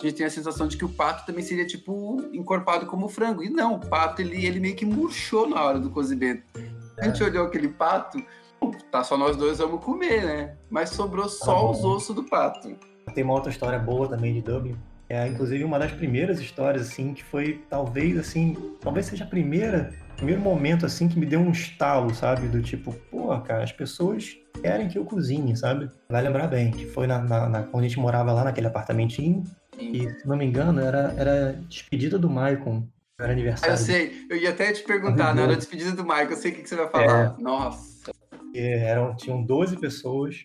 [0.00, 3.08] a gente tem a sensação de que o pato também seria, tipo, encorpado como o
[3.08, 3.42] frango.
[3.42, 6.44] E não, o pato, ele, ele meio que murchou na hora do cozimento.
[7.00, 7.26] A gente é.
[7.26, 8.22] olhou aquele pato,
[8.92, 10.56] tá só nós dois vamos comer, né?
[10.70, 12.76] Mas sobrou só ah, os ossos do pato.
[13.12, 14.76] Tem uma outra história boa também de Dublin,
[15.08, 19.90] é, inclusive, uma das primeiras histórias, assim, que foi talvez, assim, talvez seja a primeira,
[20.16, 22.46] primeiro momento, assim, que me deu um estalo, sabe?
[22.46, 25.88] Do tipo, pô, cara, as pessoas querem que eu cozinhe, sabe?
[26.10, 29.44] Vai lembrar bem, que foi na, na, na quando a gente morava lá naquele apartamentinho,
[29.78, 29.92] Sim.
[29.92, 32.86] e, se não me engano, era, era despedida do Maicon,
[33.18, 33.74] era aniversário.
[33.74, 36.36] Ah, eu sei, eu ia até te perguntar, na hora da despedida do Maicon, eu
[36.36, 37.34] sei o que, que você vai falar.
[37.38, 37.42] É.
[37.42, 38.12] Nossa.
[38.54, 40.36] Eram, tinham 12 pessoas,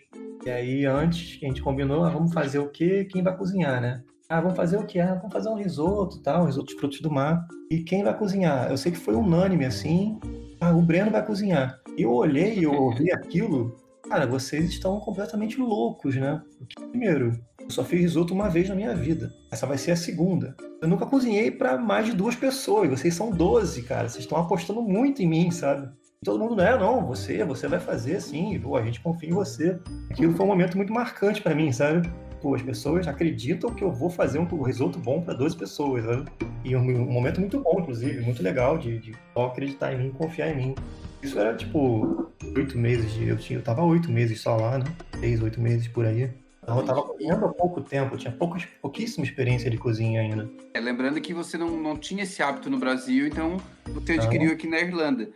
[0.46, 3.06] e aí antes a gente combinou, ah, vamos fazer o quê?
[3.12, 4.02] Quem vai cozinhar, né?
[4.30, 5.00] Ah, vamos fazer o quê?
[5.00, 7.46] Ah, vamos fazer um risoto, tal, um risoto de frutos do mar.
[7.70, 8.70] E quem vai cozinhar?
[8.70, 10.20] Eu sei que foi unânime, assim.
[10.62, 11.80] Ah, o Breno vai cozinhar.
[11.98, 13.76] Eu olhei e eu ouvi aquilo.
[14.08, 16.42] Cara, vocês estão completamente loucos, né?
[16.58, 19.32] Porque, primeiro, eu só fiz risoto uma vez na minha vida.
[19.52, 20.56] Essa vai ser a segunda.
[20.82, 22.90] Eu nunca cozinhei para mais de duas pessoas.
[22.90, 24.08] Vocês são 12, cara.
[24.08, 25.90] Vocês estão apostando muito em mim, sabe?
[26.24, 29.34] todo mundo, não é, não, você, você vai fazer sim, pô, a gente confia em
[29.34, 29.78] você.
[30.10, 32.10] Aquilo foi um momento muito marcante para mim, sabe?
[32.44, 36.26] Pô, as pessoas acreditam que eu vou fazer um risoto bom para 12 pessoas, né?
[36.66, 40.12] E um, um, momento muito bom, inclusive, muito legal de, de só acreditar em mim,
[40.12, 40.76] confiar em mim.
[41.22, 43.30] Isso era tipo oito meses de.
[43.30, 44.86] Eu, tinha, eu tava oito meses só lá, né?
[45.22, 46.30] Seis, oito meses por aí.
[46.62, 48.38] Então eu tava cozinhando há pouco tempo, tinha
[48.82, 50.50] pouquíssima experiência de cozinha ainda.
[50.74, 54.68] É, lembrando que você não, não tinha esse hábito no Brasil, então você adquiriu aqui
[54.68, 55.30] na Irlanda.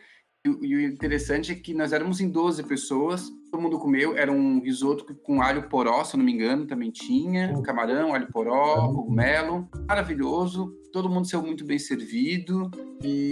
[0.61, 4.61] E, o interessante é que nós éramos em 12 pessoas, todo mundo comeu, era um
[4.61, 9.67] risoto com alho poró, se eu não me engano, também tinha, camarão, alho poró, cogumelo,
[9.87, 12.69] maravilhoso, todo mundo saiu muito bem servido
[13.03, 13.29] e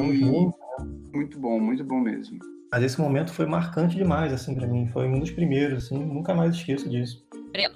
[1.14, 2.40] muito bom, muito bom mesmo.
[2.72, 6.34] Mas esse momento foi marcante demais, assim, para mim, foi um dos primeiros, assim, nunca
[6.34, 7.26] mais esqueço disso.
[7.52, 7.76] Breno,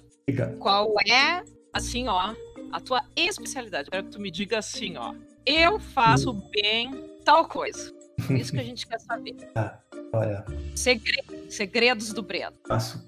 [0.60, 1.42] qual é,
[1.74, 2.34] assim, ó,
[2.72, 3.90] a tua especialidade?
[3.90, 5.14] Quero que tu me diga assim, ó,
[5.46, 6.50] eu faço hum.
[6.52, 6.92] bem
[7.24, 7.99] tal coisa.
[8.30, 9.36] Isso que a gente quer saber.
[9.56, 9.78] Ah,
[10.14, 10.46] olha.
[10.76, 12.54] Segredos, segredos do Breno.
[12.68, 13.04] Faço,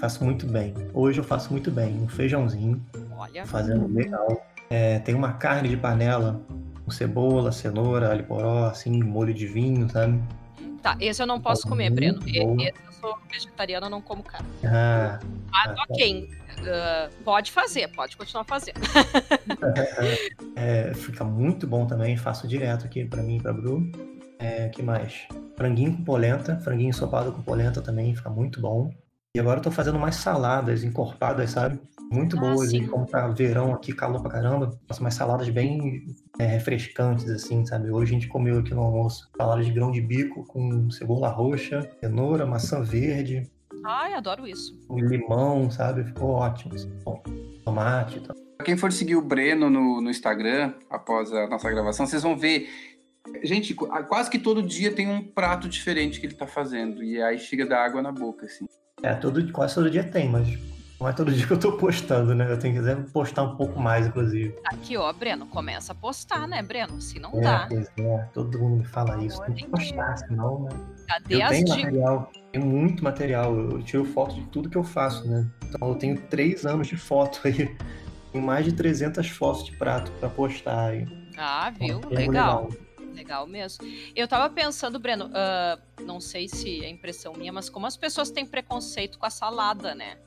[0.00, 0.74] faço muito bem.
[0.92, 1.96] Hoje eu faço muito bem.
[1.96, 2.84] Um feijãozinho.
[3.16, 3.46] Olha.
[3.46, 4.46] Fazendo legal.
[4.68, 6.40] É, tem uma carne de panela
[6.84, 10.20] com cebola, cenoura, alho poró, assim, molho de vinho, sabe?
[10.82, 12.20] Tá, esse eu não posso tá comer, Breno.
[12.26, 14.48] Esse eu sou vegetariana, não como carne.
[14.64, 15.18] Ah,
[15.50, 16.28] Mas ah, ok.
[16.56, 18.80] Uh, pode fazer, pode continuar fazendo.
[20.56, 23.90] é, fica muito bom também, faço direto aqui para mim e pra Bru.
[24.38, 25.26] É, que mais?
[25.56, 28.90] Franguinho com polenta, franguinho ensopado com polenta também, fica muito bom.
[29.34, 31.78] E agora eu tô fazendo mais saladas encorpadas, sabe?
[32.10, 32.70] Muito ah, boas.
[32.70, 32.84] Sim.
[32.84, 36.06] E como tá verão aqui, calor pra caramba, faço mais saladas bem
[36.38, 37.90] é, refrescantes, assim, sabe?
[37.90, 41.86] Hoje a gente comeu aqui no almoço salada de grão de bico com cebola roxa,
[42.00, 43.42] cenoura, maçã verde.
[43.84, 44.78] Ai, adoro isso.
[44.90, 46.04] Limão, sabe?
[46.04, 46.74] Ficou ótimo.
[46.74, 46.90] Assim.
[47.04, 47.22] Bom,
[47.64, 48.36] tomate e tal.
[48.64, 52.68] Quem for seguir o Breno no, no Instagram, após a nossa gravação, vocês vão ver
[53.42, 57.02] Gente, quase que todo dia tem um prato diferente que ele tá fazendo.
[57.02, 58.66] E aí chega da água na boca, assim.
[59.02, 60.48] É, todo, quase todo dia tem, mas
[60.98, 62.50] não é todo dia que eu tô postando, né?
[62.50, 64.56] Eu tenho que postar um pouco mais, inclusive.
[64.64, 67.00] Aqui, ó, Breno, começa a postar, né, Breno?
[67.00, 67.66] Se não é, dá.
[67.68, 69.40] Pois é, todo mundo me fala isso.
[69.42, 70.70] Tem que postar, senão, né?
[71.08, 73.54] Cadê eu as tenho material, tenho muito material.
[73.54, 75.46] Eu tiro foto de tudo que eu faço, né?
[75.64, 77.74] Então eu tenho três anos de foto aí.
[78.32, 81.06] Tenho mais de 300 fotos de prato para postar aí.
[81.38, 81.98] Ah, viu?
[81.98, 82.64] Então, legal.
[82.64, 82.85] legal
[83.16, 83.84] legal mesmo.
[84.14, 88.30] Eu tava pensando, Breno, uh, não sei se é impressão minha, mas como as pessoas
[88.30, 90.18] têm preconceito com a salada, né?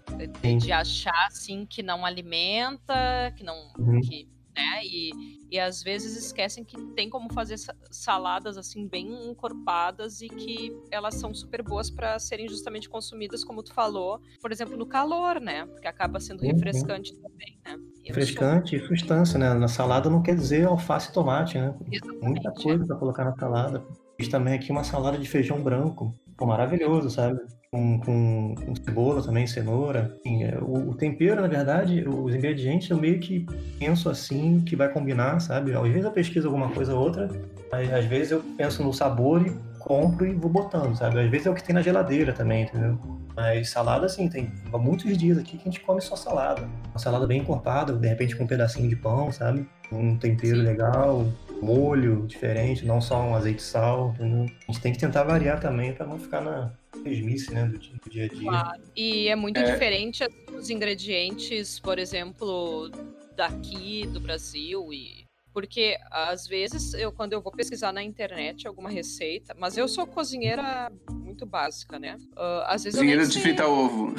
[0.42, 3.72] De, de achar, assim, que não alimenta, que não.
[3.78, 4.02] Uhum.
[4.02, 4.28] Que,
[4.60, 4.84] né?
[4.84, 5.12] E,
[5.50, 7.56] e às vezes esquecem que tem como fazer
[7.90, 13.64] saladas assim bem encorpadas e que elas são super boas para serem justamente consumidas, como
[13.64, 15.66] tu falou, por exemplo, no calor, né?
[15.66, 16.52] Porque acaba sendo uhum.
[16.52, 17.22] refrescante uhum.
[17.22, 17.78] também, né?
[18.04, 19.54] refrescante e substância, né?
[19.54, 21.74] Na salada não quer dizer alface e tomate, né?
[21.92, 22.26] Exatamente.
[22.26, 23.86] Muita coisa para colocar na salada.
[24.18, 26.14] Fiz também aqui uma salada de feijão branco.
[26.28, 27.40] Ficou maravilhoso, sabe?
[27.72, 30.16] Com, com, com cebola também, cenoura.
[30.26, 33.46] É, o, o, tempero, na verdade, os ingredientes eu meio que
[33.78, 35.74] penso assim que vai combinar, sabe?
[35.74, 37.30] Às vezes eu pesquiso alguma coisa ou outra,
[37.72, 41.20] mas às vezes eu penso no sabor e compro e vou botando, sabe?
[41.20, 43.00] Às vezes é o que tem na geladeira também, entendeu?
[43.36, 46.68] Mas salada, assim, tem muitos dias aqui que a gente come só salada.
[46.90, 49.66] Uma salada bem encorpada, de repente com um pedacinho de pão, sabe?
[49.92, 51.26] Um tempero legal,
[51.62, 54.46] molho diferente, não só um azeite e sal, entendeu?
[54.68, 56.72] A gente tem que tentar variar também para não ficar na
[57.04, 58.50] mesmice, né, do, do, dia a dia.
[58.50, 58.82] Claro.
[58.96, 59.64] E é muito é...
[59.64, 62.90] diferente assim, os ingredientes, por exemplo,
[63.36, 68.90] daqui do Brasil e porque às vezes eu quando eu vou pesquisar na internet alguma
[68.90, 72.18] receita, mas eu sou cozinheira muito básica, né?
[72.34, 73.42] Uh, às vezes cozinheira de sei...
[73.42, 74.14] fritar ovo.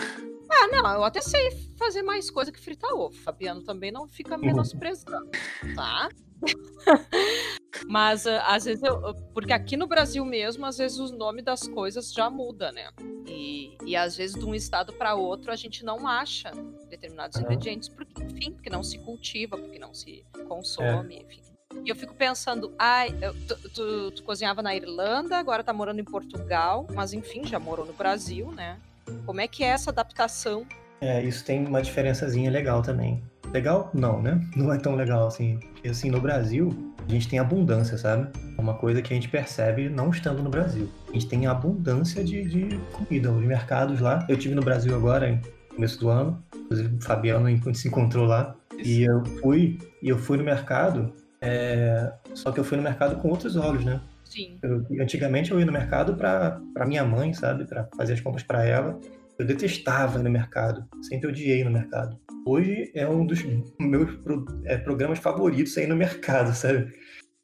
[0.51, 3.15] Ah, não, eu até sei fazer mais coisa que fritar ovo.
[3.15, 4.41] Fabiano também não fica uhum.
[4.47, 5.31] menosprezando,
[5.75, 6.09] tá?
[7.87, 9.15] Mas uh, às vezes eu.
[9.33, 12.89] Porque aqui no Brasil mesmo, às vezes o nome das coisas já muda, né?
[13.27, 16.51] E, e às vezes de um estado para outro a gente não acha
[16.89, 17.45] determinados uhum.
[17.45, 21.23] ingredientes, porque, enfim, porque não se cultiva, porque não se consome, é.
[21.23, 21.41] enfim.
[21.85, 23.15] E eu fico pensando, ai,
[23.47, 27.87] tu, tu, tu, cozinhava na Irlanda, agora tá morando em Portugal, mas enfim, já morou
[27.87, 28.77] no Brasil, né?
[29.25, 30.67] Como é que é essa adaptação?
[31.01, 33.23] É, isso tem uma diferençazinha legal também.
[33.53, 33.91] Legal?
[33.93, 34.41] Não, né?
[34.55, 35.59] Não é tão legal assim.
[35.73, 36.71] Porque, assim, no Brasil,
[37.07, 38.29] a gente tem abundância, sabe?
[38.57, 40.89] É uma coisa que a gente percebe não estando no Brasil.
[41.09, 44.25] A gente tem abundância de, de comida, os mercados lá.
[44.29, 46.43] Eu tive no Brasil agora, no começo do ano.
[46.55, 48.55] Inclusive, o Fabiano, se encontrou lá.
[48.79, 52.13] E eu fui, e eu fui no mercado, é...
[52.35, 54.01] só que eu fui no mercado com outros olhos, né?
[54.25, 54.59] Sim.
[54.63, 57.65] Eu, antigamente eu ia no mercado para minha mãe, sabe?
[57.65, 58.99] Para fazer as compras para ela.
[59.41, 62.15] Eu detestava ir no mercado, sempre odiei no mercado.
[62.45, 63.43] Hoje é um dos
[63.81, 66.93] meus pro, é, programas favoritos aí no mercado, sabe?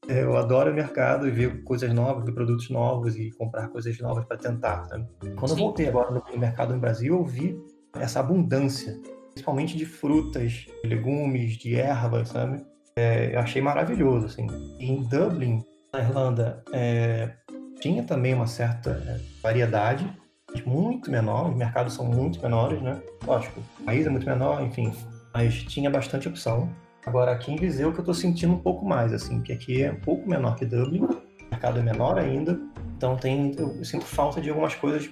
[0.06, 3.98] É, eu adoro o mercado e ver coisas novas, ver produtos novos e comprar coisas
[3.98, 5.09] novas para tentar, sabe?
[5.37, 5.54] Quando Sim.
[5.54, 7.59] eu voltei agora no mercado no Brasil, eu vi
[7.94, 8.94] essa abundância,
[9.32, 12.62] principalmente de frutas, de legumes, de ervas, sabe?
[12.94, 14.46] É, eu achei maravilhoso, assim.
[14.78, 17.32] E em Dublin, na Irlanda, é,
[17.80, 19.18] tinha também uma certa é,
[20.64, 23.01] muito menor, os mercados são muito menores, né?
[23.27, 24.92] Lógico, o país é muito menor, enfim,
[25.35, 26.69] mas tinha bastante opção.
[27.05, 29.92] Agora, aqui em Viseu, que eu tô sentindo um pouco mais, assim, que aqui é
[29.92, 32.59] um pouco menor que Dublin, o mercado é menor ainda,
[32.97, 35.09] então tem, eu sinto falta de algumas coisas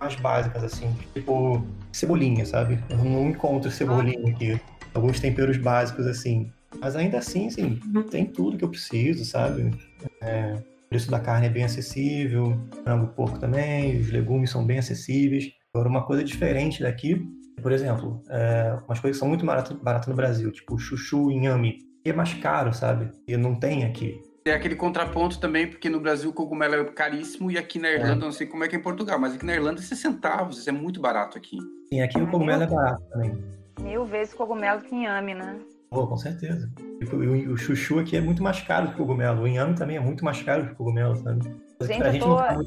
[0.00, 2.78] mais básicas, assim, tipo cebolinha, sabe?
[2.88, 4.60] Eu não encontro cebolinha aqui,
[4.94, 6.52] alguns temperos básicos, assim.
[6.80, 7.80] Mas ainda assim, assim,
[8.10, 9.72] tem tudo que eu preciso, sabe?
[10.20, 10.56] É,
[10.88, 15.52] o preço da carne é bem acessível, frango, porco também, os legumes são bem acessíveis.
[15.74, 17.28] Agora, uma coisa diferente daqui,
[17.60, 21.76] por exemplo, é, umas coisas que são muito baratas barata no Brasil, tipo chuchu, inhame,
[22.02, 23.12] que é mais caro, sabe?
[23.26, 24.18] E não tem aqui.
[24.42, 28.24] Tem aquele contraponto também, porque no Brasil o cogumelo é caríssimo e aqui na Irlanda,
[28.24, 28.26] é.
[28.26, 30.58] não sei como é que é em Portugal, mas aqui na Irlanda é 6 centavos,
[30.58, 31.58] isso é muito barato aqui.
[31.92, 33.44] Sim, aqui o cogumelo é barato também.
[33.82, 35.60] Mil vezes cogumelo que inhame, né?
[35.90, 36.70] Pô, com certeza.
[37.12, 39.42] O, o, chuchu aqui é muito mais caro que o cogumelo.
[39.42, 41.44] O inhame também é muito mais caro que o cogumelo, sabe?
[41.80, 42.58] Gente, eu, gente tô, tá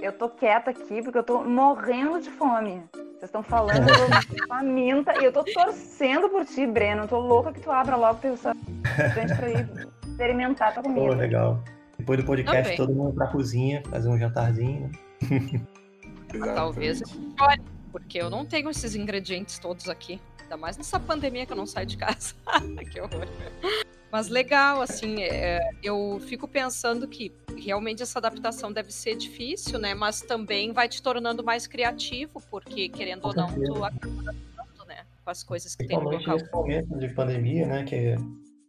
[0.00, 2.82] eu tô quieta aqui porque eu tô morrendo de fome.
[2.92, 7.02] Vocês estão falando, eu tô faminta e eu tô torcendo por ti, Breno.
[7.02, 9.68] Eu tô louca que tu abra logo teu restaurante pra ir
[10.08, 11.06] experimentar tua comida.
[11.06, 11.62] Pô, legal.
[11.98, 12.76] Depois do podcast, okay.
[12.76, 14.90] todo mundo pra cozinha, fazer um jantarzinho.
[16.54, 17.02] Talvez
[17.38, 20.18] olha, porque eu não tenho esses ingredientes todos aqui.
[20.50, 22.34] Ainda mais nessa pandemia que eu não saio de casa.
[22.90, 23.24] que horror.
[24.10, 29.94] Mas legal, assim, é, eu fico pensando que realmente essa adaptação deve ser difícil, né?
[29.94, 34.32] Mas também vai te tornando mais criativo, porque querendo ou não, tu acaba
[34.88, 35.04] né?
[35.24, 36.34] Com as coisas que tem no local.
[36.34, 37.84] Nesse momento de pandemia, né?
[37.84, 38.16] Que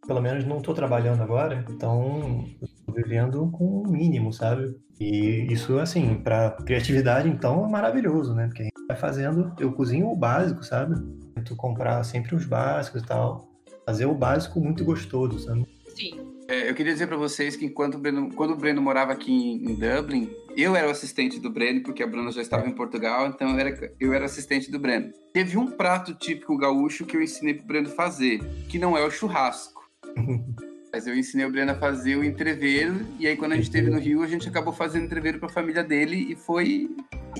[0.06, 4.72] pelo menos não estou trabalhando agora, então estou vivendo com o mínimo, sabe?
[5.00, 8.46] E isso, assim, para criatividade, então, é maravilhoso, né?
[8.46, 10.94] Porque a gente vai fazendo, eu cozinho o básico, sabe?
[11.42, 13.48] Tento comprar sempre os básicos e tal.
[13.84, 15.66] Fazer o básico muito gostoso, sabe?
[15.88, 16.32] Sim.
[16.46, 19.32] É, eu queria dizer para vocês que enquanto o Breno, quando o Breno morava aqui
[19.32, 22.74] em, em, Dublin, eu era o assistente do Breno, porque a Bruna já estava em
[22.74, 25.12] Portugal, então eu era, eu era assistente do Breno.
[25.32, 29.10] Teve um prato típico gaúcho que eu ensinei pro Breno fazer, que não é o
[29.10, 29.82] churrasco.
[30.92, 33.88] Mas eu ensinei o Breno a fazer o entreveiro, e aí quando a gente esteve
[33.88, 36.90] no Rio, a gente acabou fazendo entreveiro para a família dele, e foi...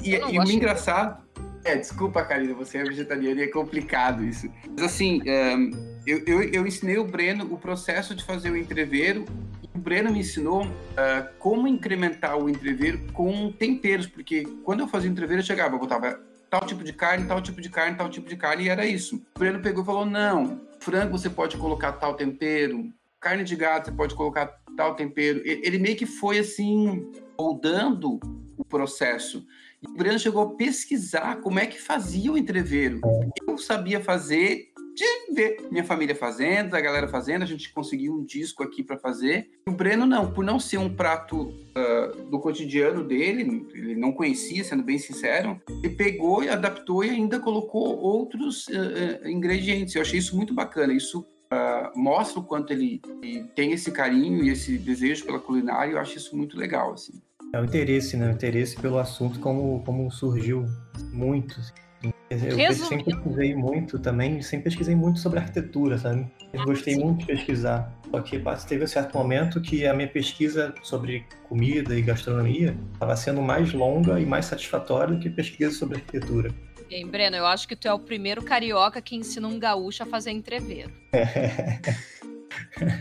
[0.02, 1.22] E, e o engraçado...
[1.64, 4.50] É, desculpa, Karina, você é vegetariana e é complicado isso.
[4.70, 5.70] Mas assim, um,
[6.04, 9.24] eu, eu, eu, ensinei o Breno o processo de fazer o entreveiro.
[9.72, 15.08] O Breno me ensinou uh, como incrementar o entreveiro com temperos, porque quando eu fazia
[15.08, 16.18] o entreveiro, eu chegava, eu botava
[16.50, 19.22] tal tipo de carne, tal tipo de carne, tal tipo de carne, e era isso.
[19.36, 23.86] O Breno pegou e falou: não, frango você pode colocar tal tempero, carne de gato,
[23.86, 25.40] você pode colocar tal tempero.
[25.44, 28.18] Ele meio que foi assim, moldando
[28.58, 29.46] o processo.
[29.80, 33.00] E o Breno chegou a pesquisar como é que fazia o entreveiro.
[33.46, 38.24] Eu sabia fazer de ver minha família fazendo, a galera fazendo, a gente conseguiu um
[38.24, 39.48] disco aqui para fazer.
[39.66, 44.62] O Breno não, por não ser um prato uh, do cotidiano dele, ele não conhecia,
[44.62, 49.94] sendo bem sincero, ele pegou e adaptou e ainda colocou outros uh, ingredientes.
[49.94, 50.92] Eu achei isso muito bacana.
[50.92, 55.92] Isso Uh, mostra o quanto ele, ele, tem esse carinho e esse desejo pela culinária,
[55.92, 57.20] eu acho isso muito legal, assim.
[57.52, 58.28] É o interesse, né?
[58.28, 60.64] O interesse pelo assunto, como, como surgiu
[61.12, 61.60] muito.
[61.60, 62.12] Assim.
[62.30, 62.88] Eu Resumindo.
[62.88, 66.26] sempre pesquisei muito também, sempre pesquisei muito sobre arquitetura, sabe?
[66.50, 67.04] Eu gostei Sim.
[67.04, 67.92] muito de pesquisar.
[68.10, 73.14] Só que teve um certo momento que a minha pesquisa sobre comida e gastronomia estava
[73.14, 76.50] sendo mais longa e mais satisfatória do que pesquisa sobre arquitetura.
[76.92, 80.06] Bem, Breno, eu acho que tu é o primeiro carioca que ensina um gaúcho a
[80.06, 80.92] fazer entreveiro.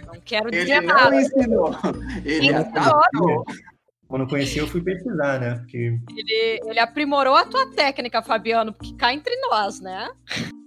[0.07, 1.09] Não quero dizer Ele nada.
[1.09, 1.75] Não ensinou.
[2.23, 3.43] Ele adaptou.
[4.07, 5.55] Quando eu conheci, eu fui pesquisar, né?
[5.55, 5.99] Porque...
[6.15, 10.09] Ele, ele aprimorou a tua técnica, Fabiano, porque cá entre nós, né?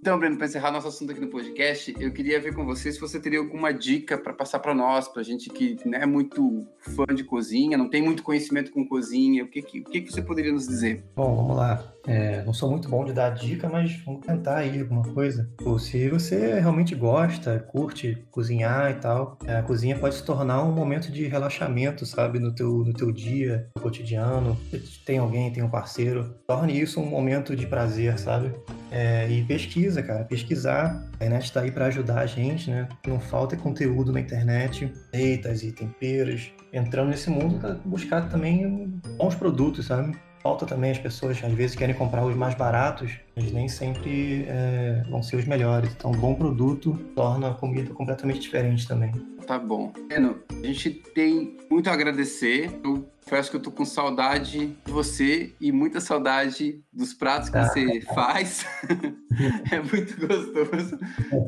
[0.04, 3.00] Então, Breno, para encerrar nosso assunto aqui no podcast, eu queria ver com você se
[3.00, 7.06] você teria alguma dica para passar para nós, para gente que não é muito fã
[7.06, 10.52] de cozinha, não tem muito conhecimento com cozinha, o que, que, o que, você poderia
[10.52, 11.02] nos dizer?
[11.16, 11.94] Bom, vamos lá.
[12.06, 15.48] É, não sou muito bom de dar dica, mas vamos tentar aí alguma coisa.
[15.64, 20.72] Ou se você realmente gosta, curte cozinhar e tal, a cozinha pode se tornar um
[20.72, 24.58] momento de relaxamento, sabe, no teu, no teu dia, no cotidiano.
[25.06, 28.52] Tem alguém, tem um parceiro, torne isso um momento de prazer, sabe?
[28.90, 31.02] É, e pesquisa, cara, pesquisar.
[31.12, 32.88] A internet está aí para ajudar a gente, né?
[33.06, 36.52] Não falta conteúdo na internet, receitas e temperos.
[36.72, 40.16] Entrando nesse mundo, buscar também bons produtos, sabe?
[40.44, 45.02] falta também as pessoas às vezes querem comprar os mais baratos, mas nem sempre é,
[45.08, 45.90] vão ser os melhores.
[45.96, 49.10] Então, um bom produto torna a comida completamente diferente também.
[49.46, 49.92] Tá bom.
[50.08, 52.80] Breno, a gente tem muito a agradecer.
[52.82, 57.56] Eu confesso que eu tô com saudade de você e muita saudade dos pratos que
[57.56, 57.66] ah.
[57.66, 58.66] você faz.
[59.72, 60.98] é muito gostoso.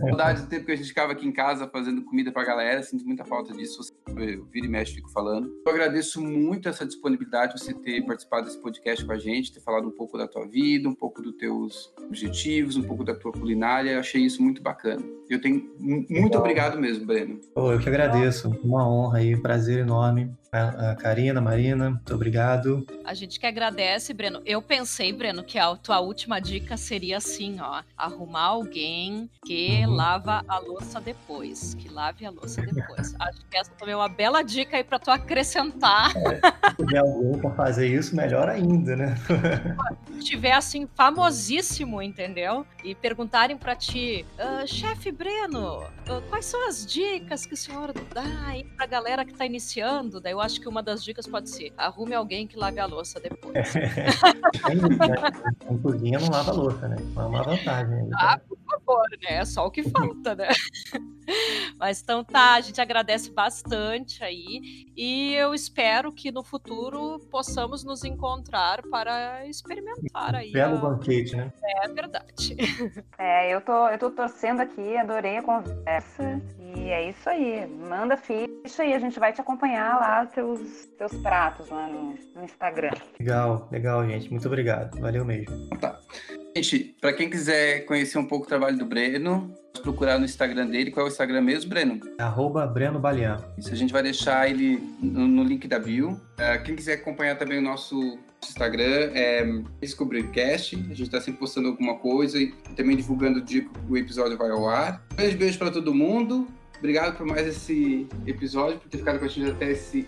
[0.01, 2.83] saudade do tempo que a gente ficava aqui em casa fazendo comida pra galera.
[2.83, 3.81] Sinto muita falta disso.
[4.09, 5.51] Eu vira e mexe, fico falando.
[5.67, 9.89] Eu agradeço muito essa disponibilidade, você ter participado desse podcast com a gente, ter falado
[9.89, 13.93] um pouco da tua vida, um pouco dos teus objetivos, um pouco da tua culinária.
[13.93, 15.03] Eu achei isso muito bacana.
[15.29, 17.41] Eu tenho muito obrigado mesmo, Breno.
[17.55, 18.59] Oh, eu que agradeço.
[18.65, 20.35] Uma honra um prazer enorme.
[20.53, 22.87] A, Karina, Marina, muito obrigado.
[23.05, 24.41] A gente que agradece, Breno.
[24.47, 29.95] Eu pensei, Breno, que a tua última dica seria assim, ó, arrumar alguém que uhum.
[29.95, 33.15] lava a louça depois, que lave a louça depois.
[33.21, 36.13] Acho que essa também é uma bela dica aí para tu acrescentar.
[36.17, 39.15] É, se tiver alguém para fazer isso, melhor ainda, né?
[40.17, 42.67] Se tiver assim famosíssimo, entendeu?
[42.83, 47.93] E perguntarem para ti, ah, chefe Breno, uh, quais são as dicas que o senhor
[48.15, 50.19] dá aí pra galera que tá iniciando?
[50.19, 53.19] Daí eu acho que uma das dicas pode ser: arrume alguém que lave a louça
[53.19, 53.55] depois.
[55.71, 56.97] Em cozinha não lava a louça, né?
[56.99, 58.11] É uma vantagem.
[58.15, 59.39] Ah, por favor, né?
[59.39, 60.49] É só o que falta, né?
[61.79, 67.83] Mas então tá, a gente agradece bastante aí e eu espero que no futuro possamos
[67.83, 70.53] nos encontrar para experimentar aí.
[70.53, 70.81] Belo a...
[70.81, 71.53] banquete, né?
[71.83, 72.57] É verdade.
[73.19, 76.41] É, eu tô, eu tô torcendo aqui, adorei a conversa
[76.77, 77.67] e é isso aí.
[77.67, 82.45] Manda ficha e a gente vai te acompanhar lá teus teus pratos lá no, no
[82.45, 82.93] Instagram.
[83.19, 84.31] Legal, legal, gente.
[84.31, 84.99] Muito obrigado.
[85.01, 85.69] Valeu mesmo.
[85.81, 85.99] Tá.
[86.55, 90.91] Gente, para quem quiser conhecer um pouco o trabalho do Breno, procurar no Instagram dele.
[90.91, 92.01] Qual é o Instagram mesmo, Breno?
[92.19, 93.39] Arroba Breno Balian.
[93.59, 96.13] Isso, a gente vai deixar ele no, no link da bio.
[96.13, 99.45] Uh, quem quiser acompanhar também o nosso Instagram é
[99.81, 100.77] Descobrircast.
[100.77, 104.37] A gente está sempre postando alguma coisa e também divulgando o dia que o episódio
[104.37, 105.03] vai ao ar.
[105.15, 106.49] Beijo, beijo para todo mundo.
[106.79, 110.07] Obrigado por mais esse episódio, por ter ficado com a gente até esse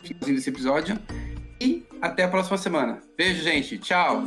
[0.00, 0.98] finalzinho desse episódio.
[1.60, 3.00] E até a próxima semana.
[3.16, 3.78] Beijo, gente.
[3.78, 4.22] Tchau.